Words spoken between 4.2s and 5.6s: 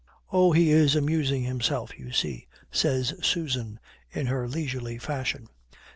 her leisurely fashion.